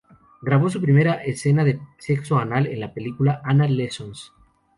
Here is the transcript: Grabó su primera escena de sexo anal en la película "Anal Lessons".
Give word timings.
Grabó 0.41 0.67
su 0.71 0.81
primera 0.81 1.13
escena 1.23 1.63
de 1.63 1.79
sexo 1.99 2.39
anal 2.39 2.65
en 2.65 2.79
la 2.79 2.91
película 2.91 3.39
"Anal 3.43 3.77
Lessons". 3.77 4.33